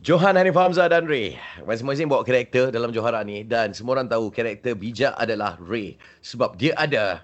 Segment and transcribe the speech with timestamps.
[0.00, 1.36] Johan Hanif Hamzah dan Ray.
[1.68, 6.56] Masing-masing bawa karakter dalam Johara ni dan semua orang tahu karakter bijak adalah Ray sebab
[6.56, 7.20] dia ada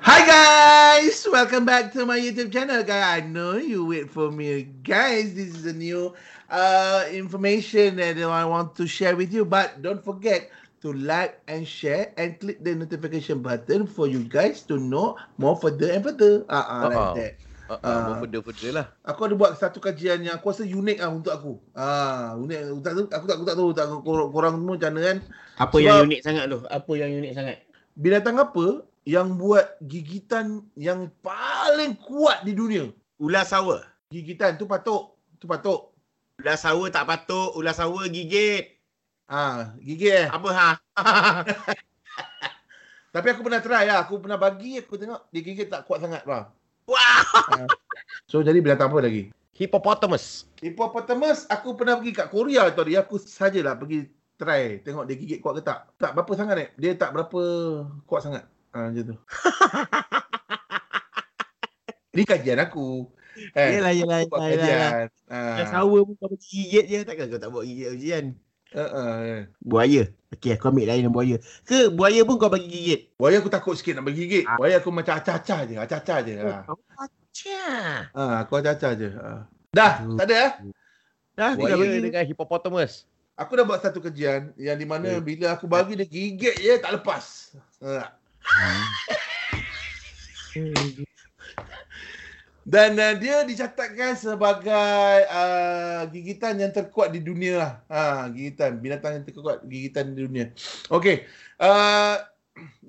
[0.00, 2.80] Hi guys, welcome back to my YouTube channel.
[2.80, 5.36] Guys, I know you wait for me, guys.
[5.36, 6.16] This is a new
[6.48, 9.44] uh, information that I want to share with you.
[9.44, 10.48] But don't forget
[10.84, 15.56] to like and share and click the notification button for you guys to know more
[15.60, 16.48] further and further.
[16.48, 17.32] Ah, uh, uh, like that.
[17.66, 18.86] Uh, uh, uh, further-further lah.
[19.02, 21.52] Aku ada buat satu kajian yang aku rasa unik lah untuk aku.
[21.74, 22.78] Ah, unik.
[22.78, 25.18] Tak, aku tak aku tak tahu tak korang, korang semua macam mana kan.
[25.58, 26.58] Apa Sebab yang unik sangat tu?
[26.70, 27.56] Apa yang unik sangat?
[27.98, 28.66] Binatang apa
[29.02, 32.86] yang buat gigitan yang paling kuat di dunia?
[33.18, 33.82] Ular sawa.
[34.14, 35.18] Gigitan tu patuk.
[35.42, 35.90] Tu patuk.
[36.38, 37.50] Ular sawa tak patuk.
[37.58, 38.78] Ular sawa gigit.
[39.26, 40.28] Ah, gigit eh.
[40.30, 40.70] Apa ha?
[43.16, 44.06] Tapi aku pernah try lah.
[44.06, 46.54] Aku pernah bagi aku tengok dia gigit tak kuat sangat lah.
[46.86, 47.66] Wow.
[48.30, 49.34] So jadi binatang apa lagi?
[49.58, 50.46] Hippopotamus.
[50.62, 52.94] Hippopotamus aku pernah pergi kat Korea tadi.
[52.94, 55.90] Aku sajalah pergi try tengok dia gigit kuat ke tak.
[55.98, 56.68] Tak berapa sangat eh.
[56.78, 57.40] Dia tak berapa
[58.06, 58.46] kuat sangat.
[58.76, 59.16] Ha, macam tu.
[62.16, 63.08] Ni kajian aku.
[63.52, 64.90] Eh, yelah, yelah, yelah, yelah.
[65.28, 65.60] Ha.
[65.60, 66.98] Ular sawa pun kau pergi gigit je.
[67.04, 68.24] Takkan kau tak buat gigit ujian?
[68.74, 70.10] Uh, uh, Buaya.
[70.34, 71.38] Okey, aku ambil lain buaya.
[71.62, 73.00] Ke buaya pun kau bagi gigit?
[73.14, 74.44] Buaya aku takut sikit nak bagi gigit.
[74.58, 75.74] Buaya aku macam acah-acah je.
[75.78, 76.34] Acah-acah je.
[76.34, 76.66] Ha.
[76.66, 78.10] Oh, Acah.
[78.10, 79.08] ha aku acah-acah je.
[79.14, 79.46] Ha.
[79.70, 80.52] Dah, tak ada eh?
[81.38, 82.10] Dah, Buaya bagi.
[82.10, 83.06] dengan hippopotamus.
[83.38, 86.98] Aku dah buat satu kajian yang di mana bila aku bagi dia gigit je tak
[86.98, 87.54] lepas.
[87.84, 88.12] Ha.
[92.66, 97.72] Dan uh, dia dicatatkan sebagai uh, gigitan yang terkuat di dunia lah.
[97.86, 98.82] Ha, gigitan.
[98.82, 100.50] Binatang yang terkuat gigitan di dunia.
[100.90, 101.22] Okey.
[101.62, 102.18] Uh,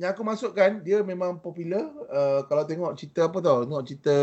[0.00, 1.92] yang aku masukkan, dia memang popular.
[2.08, 3.68] Uh, kalau tengok cerita apa tau?
[3.68, 4.16] Tengok cerita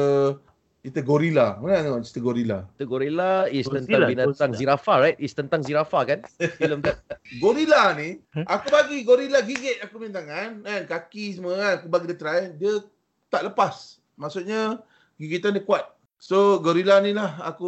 [0.82, 1.62] cerita gorila.
[1.62, 2.60] Mana tengok cerita gorila?
[2.82, 4.58] The gorilla is Godzilla, tentang binatang Godzilla.
[4.58, 5.17] zirafah, right?
[5.22, 6.20] Is tentang zirafah kan?
[6.60, 6.92] Filem tu.
[7.38, 8.17] Gorila ni,
[8.50, 12.42] aku bagi gorila gigit aku punya tangan, kan, kaki semua kan, aku bagi dia try,
[12.58, 12.83] dia
[13.30, 14.02] tak lepas.
[14.20, 14.83] Maksudnya
[15.18, 15.86] gigitan dia kuat.
[16.24, 17.68] So gorila ni lah aku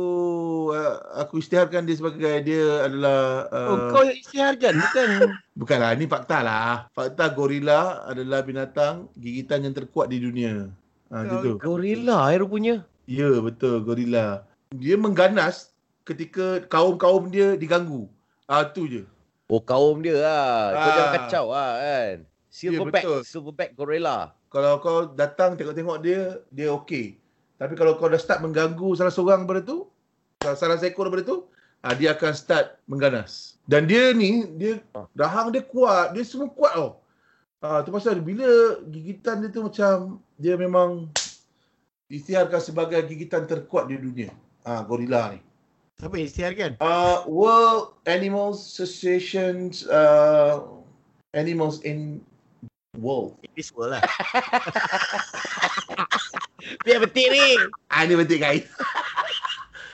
[0.72, 5.08] uh, aku isytiharkan dia sebagai dia adalah uh, Oh, kau yang isytiharkan bukan?
[5.60, 6.88] bukanlah ni fakta lah.
[6.96, 10.72] Fakta gorila adalah binatang gigitan yang terkuat di dunia.
[11.12, 11.50] Ha, Kau- gitu.
[11.60, 12.76] Gorilla eh rupanya.
[13.06, 14.48] Ya, betul gorila.
[14.72, 15.76] Dia mengganas
[16.08, 18.08] ketika kaum-kaum dia diganggu.
[18.48, 19.04] Ah tu je.
[19.52, 20.74] Oh kaum dia lah.
[20.74, 20.96] Kau Ah.
[20.96, 22.16] jangan kacau lah kan.
[22.48, 23.20] Silverback, betul.
[23.28, 24.32] silverback gorilla.
[24.48, 27.20] Kalau kau datang tengok-tengok dia, dia okey.
[27.56, 29.78] Tapi kalau kau dah start mengganggu salah seorang daripada tu,
[30.44, 31.38] salah, seekor daripada tu,
[31.82, 33.56] ah, dia akan start mengganas.
[33.64, 35.08] Dan dia ni, dia Ah.
[35.16, 37.00] rahang dia kuat, dia semua kuat tau.
[37.64, 41.10] Ah, tu pasal bila gigitan dia tu macam dia memang
[42.12, 44.30] isytiharkan sebagai gigitan terkuat di dunia.
[44.68, 45.40] Ah, gorila ni.
[45.96, 46.72] Siapa yang isytiharkan?
[46.84, 50.68] Uh, World Animals Association uh,
[51.32, 52.20] Animals in
[53.00, 53.40] World.
[53.56, 54.04] This world lah.
[56.86, 57.58] Biar betul ni.
[57.90, 58.70] Ah, ni betul guys.